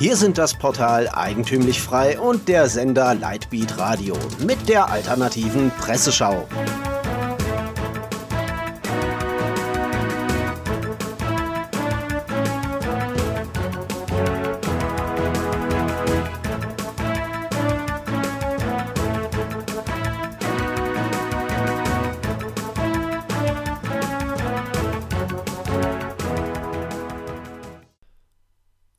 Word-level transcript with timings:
Hier 0.00 0.16
sind 0.16 0.38
das 0.38 0.54
Portal 0.54 1.10
Eigentümlich 1.12 1.82
Frei 1.82 2.18
und 2.18 2.48
der 2.48 2.70
Sender 2.70 3.14
Lightbeat 3.14 3.76
Radio 3.76 4.16
mit 4.38 4.66
der 4.66 4.90
alternativen 4.90 5.70
Presseschau. 5.72 6.48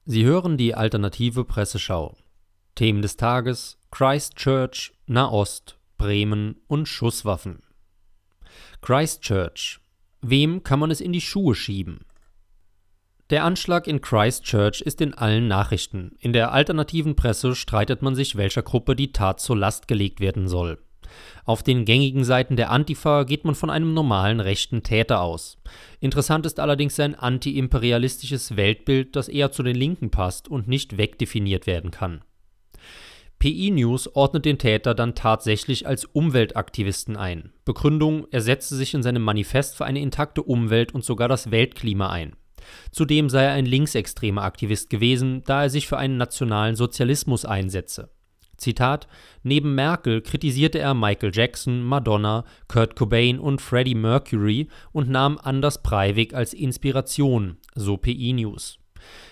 Sie 0.06 0.26
hören 0.26 0.58
die 0.58 0.74
alternative 0.74 1.46
Presseschau. 1.46 2.18
Themen 2.74 3.02
des 3.04 3.18
Tages: 3.18 3.78
Christchurch, 3.92 4.94
Nahost, 5.06 5.78
Bremen 5.98 6.60
und 6.68 6.88
Schusswaffen. 6.88 7.62
Christchurch. 8.82 9.80
Wem 10.22 10.64
kann 10.64 10.80
man 10.80 10.90
es 10.90 11.02
in 11.02 11.14
die 11.14 11.22
Schuhe 11.22 11.54
schieben? 11.54 12.06
Der 13.30 13.44
Anschlag 13.44 13.88
in 13.88 14.02
Christchurch 14.02 14.82
ist 14.82 15.02
in 15.02 15.14
allen 15.14 15.48
Nachrichten. 15.48 16.16
In 16.20 16.34
der 16.34 16.52
alternativen 16.52 17.16
Presse 17.16 17.56
streitet 17.56 18.02
man 18.02 18.16
sich, 18.16 18.36
welcher 18.36 18.64
Gruppe 18.64 18.96
die 18.96 19.14
Tat 19.14 19.40
zur 19.40 19.58
Last 19.58 19.88
gelegt 19.88 20.20
werden 20.20 20.48
soll. 20.48 20.80
Auf 21.46 21.64
den 21.64 21.86
gängigen 21.86 22.24
Seiten 22.24 22.56
der 22.56 22.72
Antifa 22.72 23.24
geht 23.24 23.46
man 23.46 23.56
von 23.56 23.70
einem 23.70 23.94
normalen 23.94 24.40
rechten 24.40 24.84
Täter 24.84 25.22
aus. 25.22 25.58
Interessant 26.00 26.46
ist 26.46 26.60
allerdings 26.60 26.96
sein 26.96 27.16
antiimperialistisches 27.16 28.56
Weltbild, 28.56 29.16
das 29.16 29.28
eher 29.28 29.52
zu 29.52 29.64
den 29.64 29.76
Linken 29.76 30.12
passt 30.12 30.48
und 30.48 30.68
nicht 30.68 30.98
wegdefiniert 30.98 31.68
werden 31.68 31.92
kann. 31.92 32.24
PI 33.42 33.72
News 33.72 34.08
ordnet 34.16 34.46
den 34.46 34.60
Täter 34.60 34.94
dann 34.94 35.16
tatsächlich 35.16 35.88
als 35.88 36.06
Umweltaktivisten 36.06 37.18
ein. 37.18 37.52
Begründung, 37.66 38.28
er 38.30 38.42
setze 38.42 38.76
sich 38.76 38.94
in 38.94 39.02
seinem 39.02 39.24
Manifest 39.24 39.76
für 39.76 39.86
eine 39.86 40.00
intakte 40.00 40.44
Umwelt 40.44 40.94
und 40.94 41.04
sogar 41.04 41.28
das 41.28 41.50
Weltklima 41.50 42.12
ein. 42.12 42.36
Zudem 42.92 43.30
sei 43.30 43.46
er 43.46 43.54
ein 43.54 43.66
linksextremer 43.66 44.44
Aktivist 44.44 44.92
gewesen, 44.92 45.42
da 45.46 45.64
er 45.64 45.70
sich 45.72 45.88
für 45.88 45.98
einen 45.98 46.18
nationalen 46.18 46.76
Sozialismus 46.76 47.44
einsetze. 47.44 48.12
Zitat: 48.62 49.08
Neben 49.44 49.76
Merkel 49.76 50.22
kritisierte 50.22 50.80
er 50.80 50.94
Michael 50.94 51.32
Jackson, 51.34 51.84
Madonna, 51.84 52.46
Kurt 52.68 52.96
Cobain 52.96 53.40
und 53.40 53.62
Freddie 53.62 53.96
Mercury 53.96 54.68
und 54.92 55.10
nahm 55.10 55.40
Anders 55.42 55.82
Breivik 55.82 56.34
als 56.34 56.54
Inspiration, 56.54 57.58
so 57.76 57.98
PI 57.98 58.34
News. 58.34 58.78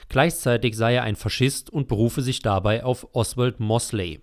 Gleichzeitig 0.09 0.75
sei 0.75 0.95
er 0.95 1.03
ein 1.03 1.15
Faschist 1.15 1.69
und 1.69 1.87
berufe 1.87 2.21
sich 2.23 2.41
dabei 2.41 2.83
auf 2.83 3.07
Oswald 3.13 3.59
Mosley. 3.59 4.21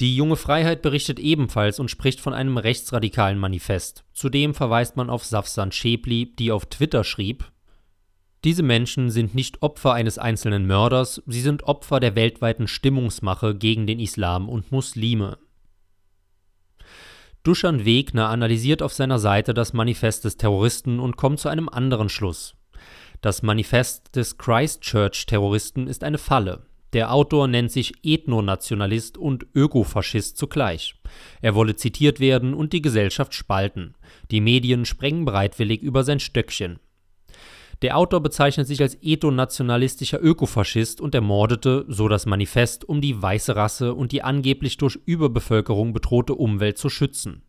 Die 0.00 0.16
Junge 0.16 0.36
Freiheit 0.36 0.82
berichtet 0.82 1.18
ebenfalls 1.18 1.78
und 1.78 1.90
spricht 1.90 2.20
von 2.20 2.34
einem 2.34 2.58
rechtsradikalen 2.58 3.38
Manifest. 3.38 4.04
Zudem 4.12 4.52
verweist 4.52 4.96
man 4.96 5.08
auf 5.08 5.24
Safsan 5.24 5.72
Schäpli, 5.72 6.34
die 6.34 6.50
auf 6.52 6.66
Twitter 6.66 7.04
schrieb 7.04 7.51
diese 8.44 8.62
Menschen 8.62 9.10
sind 9.10 9.34
nicht 9.34 9.62
Opfer 9.62 9.92
eines 9.92 10.18
einzelnen 10.18 10.66
Mörders, 10.66 11.22
sie 11.26 11.40
sind 11.40 11.62
Opfer 11.64 12.00
der 12.00 12.16
weltweiten 12.16 12.66
Stimmungsmache 12.66 13.54
gegen 13.54 13.86
den 13.86 14.00
Islam 14.00 14.48
und 14.48 14.72
Muslime. 14.72 15.38
Duschan 17.44 17.84
Wegner 17.84 18.28
analysiert 18.28 18.82
auf 18.82 18.92
seiner 18.92 19.18
Seite 19.18 19.54
das 19.54 19.72
Manifest 19.72 20.24
des 20.24 20.36
Terroristen 20.36 21.00
und 21.00 21.16
kommt 21.16 21.40
zu 21.40 21.48
einem 21.48 21.68
anderen 21.68 22.08
Schluss. 22.08 22.54
Das 23.20 23.42
Manifest 23.42 24.16
des 24.16 24.38
Christchurch-Terroristen 24.38 25.86
ist 25.86 26.02
eine 26.02 26.18
Falle. 26.18 26.66
Der 26.92 27.12
Autor 27.12 27.48
nennt 27.48 27.72
sich 27.72 27.94
Ethnonationalist 28.02 29.16
und 29.16 29.46
Ökofaschist 29.54 30.36
zugleich. 30.36 30.94
Er 31.40 31.54
wolle 31.54 31.74
zitiert 31.76 32.20
werden 32.20 32.52
und 32.52 32.72
die 32.72 32.82
Gesellschaft 32.82 33.34
spalten. 33.34 33.94
Die 34.30 34.40
Medien 34.40 34.84
sprengen 34.84 35.24
bereitwillig 35.24 35.80
über 35.82 36.04
sein 36.04 36.20
Stöckchen. 36.20 36.80
Der 37.82 37.98
Autor 37.98 38.20
bezeichnet 38.20 38.68
sich 38.68 38.80
als 38.80 38.96
ethnonationalistischer 39.02 40.22
Ökofaschist 40.22 41.00
und 41.00 41.16
ermordete, 41.16 41.84
so 41.88 42.06
das 42.06 42.26
Manifest, 42.26 42.88
um 42.88 43.00
die 43.00 43.20
weiße 43.20 43.56
Rasse 43.56 43.94
und 43.94 44.12
die 44.12 44.22
angeblich 44.22 44.76
durch 44.76 45.00
Überbevölkerung 45.04 45.92
bedrohte 45.92 46.34
Umwelt 46.34 46.78
zu 46.78 46.88
schützen. 46.88 47.42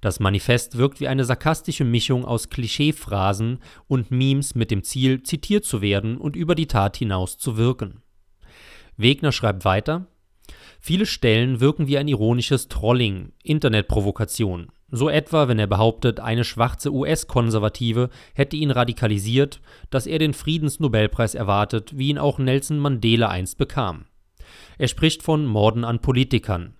Das 0.00 0.20
Manifest 0.20 0.78
wirkt 0.78 1.00
wie 1.00 1.08
eine 1.08 1.24
sarkastische 1.24 1.84
Mischung 1.84 2.24
aus 2.24 2.50
Klischeephrasen 2.50 3.58
und 3.88 4.12
Memes 4.12 4.54
mit 4.54 4.70
dem 4.70 4.84
Ziel, 4.84 5.24
zitiert 5.24 5.64
zu 5.64 5.80
werden 5.80 6.18
und 6.18 6.36
über 6.36 6.54
die 6.54 6.68
Tat 6.68 6.96
hinaus 6.96 7.36
zu 7.36 7.56
wirken. 7.56 8.02
Wegner 8.96 9.32
schreibt 9.32 9.64
weiter: 9.64 10.06
Viele 10.86 11.06
Stellen 11.06 11.60
wirken 11.60 11.86
wie 11.86 11.96
ein 11.96 12.08
ironisches 12.08 12.68
Trolling, 12.68 13.32
Internetprovokation. 13.42 14.68
So 14.90 15.08
etwa, 15.08 15.48
wenn 15.48 15.58
er 15.58 15.66
behauptet, 15.66 16.20
eine 16.20 16.44
schwarze 16.44 16.92
US-Konservative 16.92 18.10
hätte 18.34 18.56
ihn 18.56 18.70
radikalisiert, 18.70 19.62
dass 19.88 20.06
er 20.06 20.18
den 20.18 20.34
Friedensnobelpreis 20.34 21.34
erwartet, 21.34 21.96
wie 21.96 22.10
ihn 22.10 22.18
auch 22.18 22.38
Nelson 22.38 22.78
Mandela 22.78 23.30
einst 23.30 23.56
bekam. 23.56 24.04
Er 24.76 24.88
spricht 24.88 25.22
von 25.22 25.46
Morden 25.46 25.84
an 25.84 26.00
Politikern. 26.00 26.74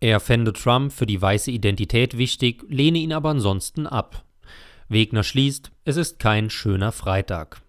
Er 0.00 0.18
fände 0.20 0.54
Trump 0.54 0.90
für 0.90 1.04
die 1.04 1.20
weiße 1.20 1.50
Identität 1.50 2.16
wichtig, 2.16 2.64
lehne 2.70 2.96
ihn 2.96 3.12
aber 3.12 3.28
ansonsten 3.28 3.86
ab. 3.86 4.24
Wegner 4.88 5.24
schließt, 5.24 5.72
es 5.84 5.98
ist 5.98 6.18
kein 6.18 6.48
schöner 6.48 6.90
Freitag. 6.90 7.60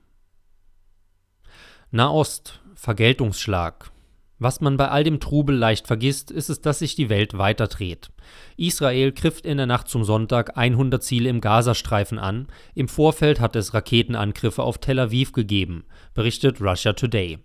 Nahost, 1.92 2.62
Vergeltungsschlag, 2.74 3.92
was 4.40 4.62
man 4.62 4.78
bei 4.78 4.90
all 4.90 5.04
dem 5.04 5.20
Trubel 5.20 5.56
leicht 5.56 5.88
vergisst, 5.88 6.32
ist 6.32 6.50
es, 6.50 6.62
dass 6.62 6.80
sich 6.80 6.96
die 6.96 7.10
Welt 7.10 7.38
weiter 7.38 7.68
dreht. 7.68 8.10
Israel 8.56 9.12
griff 9.12 9.42
in 9.44 9.58
der 9.58 9.66
Nacht 9.66 9.88
zum 9.88 10.04
Sonntag 10.04 10.58
100 10.58 11.04
Ziele 11.04 11.30
im 11.30 11.42
Gazastreifen 11.42 12.20
an. 12.20 12.48
Im 12.76 12.88
Vorfeld 12.88 13.40
hat 13.40 13.56
es 13.56 13.74
Raketenangriffe 13.74 14.62
auf 14.62 14.78
Tel 14.78 15.00
Aviv 15.00 15.32
gegeben, 15.32 15.86
berichtet 16.14 16.62
Russia 16.62 16.94
Today. 16.94 17.40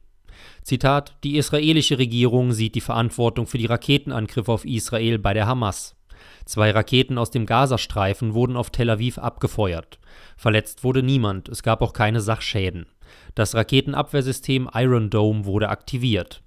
Zitat: 0.62 1.16
Die 1.24 1.36
israelische 1.36 1.98
Regierung 1.98 2.52
sieht 2.52 2.74
die 2.74 2.80
Verantwortung 2.80 3.46
für 3.46 3.58
die 3.58 3.66
Raketenangriffe 3.66 4.52
auf 4.52 4.64
Israel 4.64 5.18
bei 5.18 5.34
der 5.34 5.46
Hamas. 5.46 5.96
Zwei 6.44 6.70
Raketen 6.70 7.18
aus 7.18 7.30
dem 7.30 7.46
Gazastreifen 7.46 8.34
wurden 8.34 8.56
auf 8.56 8.70
Tel 8.70 8.90
Aviv 8.90 9.18
abgefeuert. 9.18 9.98
Verletzt 10.36 10.84
wurde 10.84 11.02
niemand, 11.02 11.48
es 11.48 11.62
gab 11.62 11.82
auch 11.82 11.92
keine 11.92 12.20
Sachschäden. 12.20 12.86
Das 13.34 13.54
Raketenabwehrsystem 13.54 14.68
Iron 14.74 15.10
Dome 15.10 15.44
wurde 15.44 15.68
aktiviert. 15.68 16.42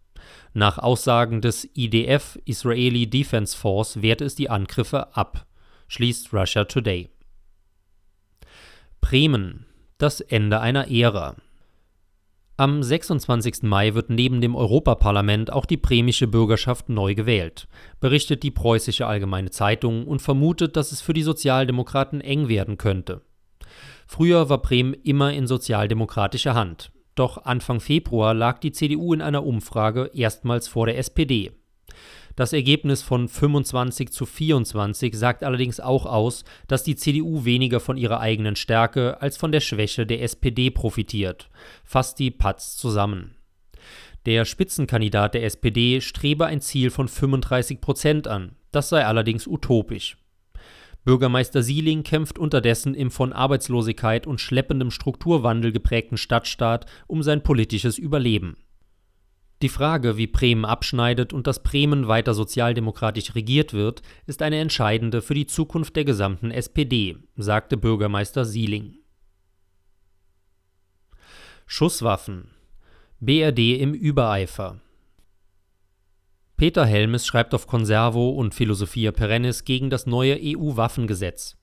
Nach 0.53 0.77
Aussagen 0.77 1.41
des 1.41 1.67
IDF, 1.75 2.39
Israeli 2.45 3.07
Defense 3.09 3.57
Force, 3.57 4.01
wehrte 4.01 4.25
es 4.25 4.35
die 4.35 4.49
Angriffe 4.49 5.15
ab, 5.15 5.45
schließt 5.87 6.33
Russia 6.33 6.65
Today. 6.65 7.09
Bremen. 9.01 9.65
Das 9.97 10.19
Ende 10.19 10.59
einer 10.59 10.89
Ära. 10.91 11.35
Am 12.57 12.81
26. 12.81 13.63
Mai 13.63 13.93
wird 13.95 14.09
neben 14.09 14.39
dem 14.39 14.55
Europaparlament 14.55 15.51
auch 15.51 15.65
die 15.65 15.75
bremische 15.75 16.25
Bürgerschaft 16.25 16.87
neu 16.87 17.13
gewählt, 17.13 17.67
berichtet 17.99 18.43
die 18.43 18.51
Preußische 18.51 19.05
Allgemeine 19.05 19.51
Zeitung 19.51 20.07
und 20.07 20.21
vermutet, 20.21 20.77
dass 20.77 20.93
es 20.93 21.01
für 21.01 21.13
die 21.13 21.23
Sozialdemokraten 21.23 22.21
eng 22.21 22.47
werden 22.47 22.77
könnte. 22.77 23.21
Früher 24.07 24.47
war 24.49 24.61
Bremen 24.61 24.93
immer 24.93 25.33
in 25.33 25.47
sozialdemokratischer 25.47 26.55
Hand. 26.55 26.91
Doch 27.15 27.45
Anfang 27.45 27.79
Februar 27.79 28.33
lag 28.33 28.59
die 28.59 28.71
CDU 28.71 29.13
in 29.13 29.21
einer 29.21 29.45
Umfrage 29.45 30.11
erstmals 30.13 30.67
vor 30.67 30.85
der 30.85 30.97
SPD. 30.97 31.51
Das 32.35 32.51
Ergebnis 32.51 33.01
von 33.01 33.29
25 33.29 34.11
zu 34.11 34.25
24 34.25 35.15
sagt 35.15 35.43
allerdings 35.43 35.79
auch 35.79 36.05
aus, 36.05 36.43
dass 36.67 36.83
die 36.83 36.97
CDU 36.97 37.45
weniger 37.45 37.79
von 37.79 37.95
ihrer 37.95 38.19
eigenen 38.19 38.57
Stärke 38.57 39.21
als 39.21 39.37
von 39.37 39.53
der 39.53 39.61
Schwäche 39.61 40.05
der 40.05 40.21
SPD 40.21 40.69
profitiert, 40.69 41.49
fasst 41.85 42.19
die 42.19 42.31
Patz 42.31 42.75
zusammen. 42.75 43.35
Der 44.25 44.43
Spitzenkandidat 44.43 45.35
der 45.35 45.45
SPD 45.45 46.01
strebe 46.01 46.45
ein 46.45 46.59
Ziel 46.59 46.89
von 46.89 47.07
35 47.07 47.79
Prozent 47.79 48.27
an, 48.27 48.57
das 48.71 48.89
sei 48.89 49.05
allerdings 49.05 49.47
utopisch. 49.47 50.17
Bürgermeister 51.05 51.61
Sieling 51.61 52.01
kämpft 52.01 52.39
unterdessen 52.39 52.95
im 52.95 53.11
von 53.11 53.31
Arbeitslosigkeit 53.31 54.25
und 54.25 54.41
schleppendem 54.41 54.89
Strukturwandel 54.89 55.71
geprägten 55.71 56.17
Stadtstaat 56.17 56.87
um 57.05 57.21
sein 57.21 57.43
politisches 57.43 57.99
Überleben. 57.99 58.57
Die 59.61 59.69
Frage, 59.69 60.17
wie 60.17 60.27
Bremen 60.27 60.65
abschneidet 60.65 61.31
und 61.31 61.47
dass 61.47 61.63
Bremen 61.63 62.07
weiter 62.07 62.33
sozialdemokratisch 62.33 63.35
regiert 63.35 63.71
wird, 63.71 64.01
ist 64.25 64.41
eine 64.41 64.59
entscheidende 64.59 65.21
für 65.21 65.35
die 65.35 65.45
Zukunft 65.45 65.95
der 65.95 66.05
gesamten 66.05 66.51
SPD, 66.51 67.17
sagte 67.37 67.77
Bürgermeister 67.77 68.43
Sieling. 68.43 68.97
Schusswaffen 71.67 72.49
BRD 73.19 73.79
im 73.79 73.93
Übereifer 73.93 74.81
Peter 76.57 76.85
Helmes 76.85 77.27
schreibt 77.27 77.53
auf 77.53 77.67
Conservo 77.67 78.29
und 78.29 78.55
Philosophia 78.55 79.11
Perennis 79.11 79.65
gegen 79.65 79.89
das 79.89 80.05
neue 80.05 80.39
EU-Waffengesetz. 80.41 81.57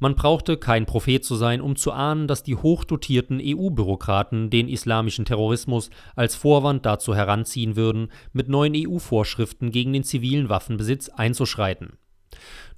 Man 0.00 0.16
brauchte 0.16 0.56
kein 0.56 0.84
Prophet 0.84 1.24
zu 1.24 1.36
sein, 1.36 1.60
um 1.60 1.76
zu 1.76 1.92
ahnen, 1.92 2.26
dass 2.26 2.42
die 2.42 2.56
hochdotierten 2.56 3.40
EU-Bürokraten 3.40 4.50
den 4.50 4.68
islamischen 4.68 5.24
Terrorismus 5.24 5.90
als 6.16 6.34
Vorwand 6.34 6.84
dazu 6.84 7.14
heranziehen 7.14 7.76
würden, 7.76 8.08
mit 8.32 8.48
neuen 8.48 8.74
EU-Vorschriften 8.74 9.70
gegen 9.70 9.92
den 9.92 10.02
zivilen 10.02 10.48
Waffenbesitz 10.48 11.08
einzuschreiten. 11.08 11.98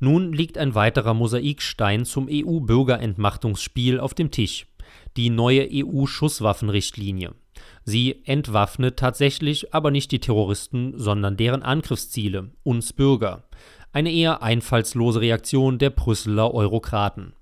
Nun 0.01 0.35
liegt 0.35 0.59
ein 0.59 0.75
weiterer 0.75 1.15
Mosaikstein 1.15 2.05
zum 2.05 2.29
EU-Bürgerentmachtungsspiel 2.31 4.01
auf 4.01 4.13
dem 4.13 4.31
Tisch, 4.31 4.67
die 5.17 5.31
neue 5.31 5.67
EU-Schusswaffenrichtlinie. 5.73 7.33
Sie 7.85 8.23
entwaffnet 8.25 8.99
tatsächlich 8.99 9.75
aber 9.75 9.91
nicht 9.91 10.11
die 10.11 10.21
Terroristen, 10.21 10.95
sondern 10.97 11.37
deren 11.37 11.63
Angriffsziele, 11.63 12.51
uns 12.63 12.93
Bürger 12.93 13.45
eine 13.95 14.11
eher 14.11 14.43
einfallslose 14.43 15.21
Reaktion 15.21 15.79
der 15.79 15.91
Brüsseler 15.91 16.53
Eurokraten. 16.53 17.35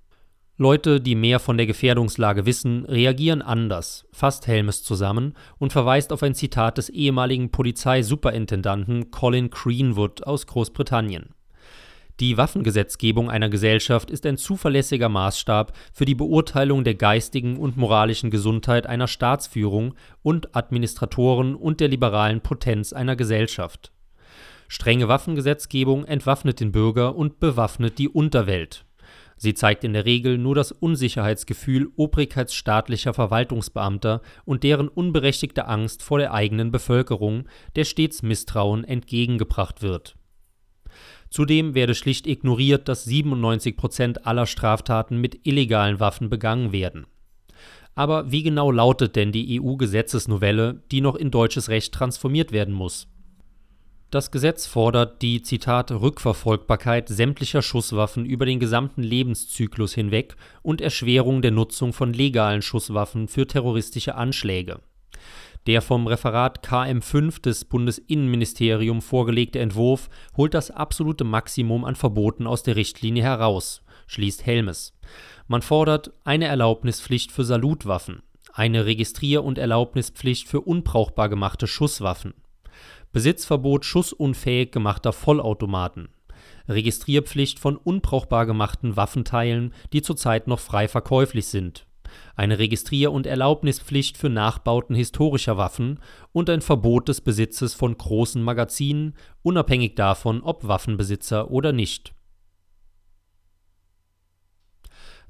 Leute, 0.59 1.01
die 1.01 1.15
mehr 1.15 1.41
von 1.41 1.57
der 1.57 1.67
Gefährdungslage 1.67 2.45
wissen, 2.45 2.85
reagieren 2.85 3.41
anders, 3.41 4.07
fasst 4.13 4.47
Helmes 4.47 4.83
zusammen 4.83 5.33
und 5.59 5.73
verweist 5.73 6.13
auf 6.13 6.23
ein 6.23 6.35
Zitat 6.35 6.77
des 6.77 6.91
ehemaligen 6.91 7.51
Polizeisuperintendanten 7.51 9.11
Colin 9.11 9.49
Greenwood 9.49 10.25
aus 10.25 10.47
Großbritannien. 10.47 11.31
Die 12.23 12.37
Waffengesetzgebung 12.37 13.29
einer 13.29 13.49
Gesellschaft 13.49 14.09
ist 14.09 14.25
ein 14.27 14.37
zuverlässiger 14.37 15.09
Maßstab 15.09 15.73
für 15.93 16.05
die 16.05 16.15
Beurteilung 16.15 16.85
der 16.85 16.95
geistigen 16.95 17.57
und 17.57 17.77
moralischen 17.77 18.31
Gesundheit 18.31 18.87
einer 18.87 19.09
Staatsführung 19.09 19.97
und 20.23 20.55
Administratoren 20.55 21.57
und 21.57 21.81
der 21.81 21.89
liberalen 21.89 22.41
Potenz 22.41 22.93
einer 22.93 23.17
Gesellschaft. 23.17 23.91
Strenge 24.69 25.09
Waffengesetzgebung 25.09 26.05
entwaffnet 26.05 26.61
den 26.61 26.71
Bürger 26.71 27.17
und 27.17 27.41
bewaffnet 27.41 27.99
die 27.99 28.09
Unterwelt. 28.09 28.85
Sie 29.37 29.55
zeigt 29.55 29.83
in 29.83 29.93
der 29.93 30.05
Regel 30.05 30.39
nur 30.39 30.55
das 30.55 30.71
Unsicherheitsgefühl 30.71 31.91
obrigkeitsstaatlicher 31.97 33.15
Verwaltungsbeamter 33.15 34.23
und 34.45 34.63
deren 34.63 34.87
unberechtigte 34.87 35.67
Angst 35.67 36.05
vor 36.05 36.21
der 36.21 36.33
eigenen 36.33 36.71
Bevölkerung, 36.71 37.49
der 37.75 37.83
stets 37.83 38.23
Misstrauen 38.23 38.85
entgegengebracht 38.85 39.83
wird. 39.83 40.15
Zudem 41.33 41.75
werde 41.75 41.95
schlicht 41.95 42.27
ignoriert, 42.27 42.89
dass 42.89 43.05
97 43.05 43.75
Prozent 43.75 44.27
aller 44.27 44.45
Straftaten 44.45 45.17
mit 45.17 45.47
illegalen 45.47 45.99
Waffen 45.99 46.29
begangen 46.29 46.73
werden. 46.73 47.07
Aber 47.95 48.31
wie 48.31 48.43
genau 48.43 48.71
lautet 48.71 49.17
denn 49.17 49.33
die 49.33 49.59
EU-Gesetzesnovelle, 49.59 50.83
die 50.91 51.01
noch 51.01 51.17
in 51.17 51.31
deutsches 51.31 51.71
Recht 51.71 51.95
transformiert 51.95 52.53
werden 52.53 52.75
muss? 52.75 53.09
Das 54.11 54.31
Gesetz 54.31 54.67
fordert 54.67 55.23
die 55.23 55.41
Zitat 55.41 55.91
Rückverfolgbarkeit 55.91 57.09
sämtlicher 57.09 57.63
Schusswaffen 57.63 58.27
über 58.27 58.45
den 58.45 58.61
gesamten 58.61 59.03
Lebenszyklus 59.03 59.95
hinweg 59.95 60.37
und 60.61 60.83
Erschwerung 60.83 61.41
der 61.41 61.51
Nutzung 61.51 61.95
von 61.95 62.13
legalen 62.13 62.61
Schusswaffen 62.61 63.27
für 63.27 63.47
terroristische 63.47 64.17
Anschläge. 64.17 64.81
Der 65.67 65.81
vom 65.81 66.09
Referat 66.09 66.67
KM5 66.67 67.41
des 67.41 67.65
Bundesinnenministerium 67.65 69.01
vorgelegte 69.01 69.61
Entwurf 69.61 70.11
holt 70.37 70.55
das 70.55 70.73
absolute 70.73 71.23
Maximum 71.23 71.85
an 71.85 71.95
Verboten 71.95 72.49
aus 72.49 72.65
der 72.65 72.75
Richtlinie 72.75 73.23
heraus, 73.23 73.83
schließt 74.09 74.45
Helmes. 74.45 74.99
Man 75.47 75.63
fordert 75.63 76.13
eine 76.25 76.47
Erlaubnispflicht 76.47 77.31
für 77.31 77.45
Salutwaffen, 77.45 78.23
eine 78.53 78.87
Registrier- 78.87 79.45
und 79.45 79.57
Erlaubnispflicht 79.57 80.49
für 80.49 80.63
unbrauchbar 80.63 81.29
gemachte 81.29 81.69
Schusswaffen, 81.69 82.35
Besitzverbot 83.13 83.85
schussunfähig 83.85 84.73
gemachter 84.73 85.13
Vollautomaten, 85.13 86.09
Registrierpflicht 86.69 87.61
von 87.61 87.77
unbrauchbar 87.77 88.47
gemachten 88.47 88.97
Waffenteilen, 88.97 89.73
die 89.93 90.03
zurzeit 90.03 90.49
noch 90.49 90.59
frei 90.59 90.89
verkäuflich 90.89 91.47
sind, 91.47 91.87
eine 92.37 92.59
Registrier 92.59 93.13
und 93.13 93.27
Erlaubnispflicht 93.27 94.17
für 94.17 94.29
Nachbauten 94.29 94.95
historischer 94.95 95.57
Waffen 95.57 96.01
und 96.33 96.51
ein 96.51 96.61
Verbot 96.61 97.09
des 97.09 97.21
Besitzes 97.21 97.75
von 97.75 97.97
großen 97.97 98.43
Magazinen, 98.43 99.15
unabhängig 99.43 99.95
davon, 99.95 100.43
ob 100.43 100.67
Waffenbesitzer 100.67 101.51
oder 101.51 101.73
nicht. 101.73 102.15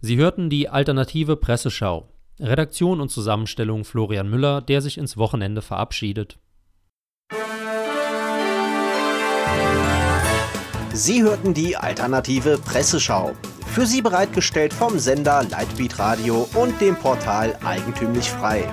Sie 0.01 0.17
hörten 0.17 0.51
die 0.51 0.69
alternative 0.69 1.37
Presseschau. 1.37 2.09
Redaktion 2.41 3.01
und 3.01 3.11
Zusammenstellung 3.11 3.85
Florian 3.85 4.29
Müller, 4.29 4.61
der 4.61 4.81
sich 4.81 4.99
ins 4.99 5.17
Wochenende 5.17 5.63
verabschiedet. 5.63 6.39
Sie 10.93 11.23
hörten 11.23 11.55
die 11.55 11.77
alternative 11.77 12.59
Presseschau. 12.59 13.33
Für 13.73 13.87
Sie 13.87 14.03
bereitgestellt 14.03 14.75
vom 14.75 14.99
Sender 14.99 15.45
Lightbeat 15.49 15.99
Radio 15.99 16.47
und 16.53 16.79
dem 16.79 16.95
Portal 16.95 17.57
Eigentümlich 17.65 18.29
Frei. 18.29 18.69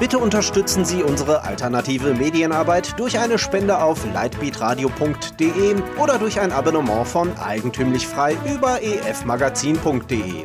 Bitte 0.00 0.18
unterstützen 0.18 0.84
Sie 0.84 1.04
unsere 1.04 1.44
alternative 1.44 2.14
Medienarbeit 2.14 2.98
durch 2.98 3.20
eine 3.20 3.38
Spende 3.38 3.80
auf 3.80 4.04
lightbeatradio.de 4.12 5.76
oder 6.02 6.18
durch 6.18 6.40
ein 6.40 6.50
Abonnement 6.50 7.06
von 7.06 7.30
Eigentümlich 7.38 8.08
Frei 8.08 8.36
über 8.44 8.82
efmagazin.de 8.82 10.44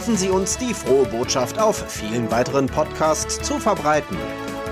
helfen 0.00 0.16
Sie 0.16 0.30
uns, 0.30 0.56
die 0.56 0.72
frohe 0.72 1.04
Botschaft 1.04 1.58
auf 1.58 1.84
vielen 1.90 2.30
weiteren 2.30 2.66
Podcasts 2.68 3.38
zu 3.42 3.58
verbreiten. 3.58 4.16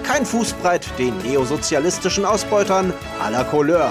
Kein 0.02 0.24
Fußbreit 0.24 0.86
den 0.98 1.18
neosozialistischen 1.18 2.24
Ausbeutern 2.24 2.94
à 3.22 3.30
la 3.30 3.44
Couleur. 3.44 3.90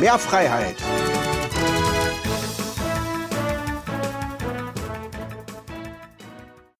Mehr 0.00 0.18
Freiheit. 0.18 0.76